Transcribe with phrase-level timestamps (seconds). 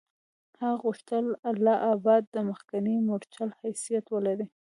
[0.59, 4.47] هغه غوښتل اله آباد د مخکني مورچل حیثیت ولري.